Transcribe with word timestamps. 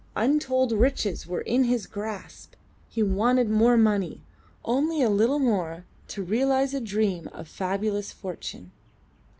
Untold 0.15 0.71
riches 0.71 1.27
were 1.27 1.41
in 1.41 1.65
his 1.65 1.85
grasp; 1.85 2.53
he 2.89 3.03
wanted 3.03 3.51
more 3.51 3.77
money 3.77 4.23
only 4.65 5.03
a 5.03 5.11
little 5.11 5.37
more 5.37 5.85
torealise 6.07 6.73
a 6.73 6.81
dream 6.81 7.27
of 7.33 7.47
fabulous 7.47 8.11
fortune. 8.11 8.71